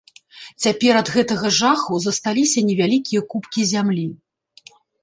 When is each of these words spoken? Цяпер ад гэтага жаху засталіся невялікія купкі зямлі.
Цяпер 0.63 0.99
ад 1.01 1.11
гэтага 1.17 1.51
жаху 1.59 2.01
засталіся 2.09 2.65
невялікія 2.71 3.21
купкі 3.37 3.71
зямлі. 3.75 4.07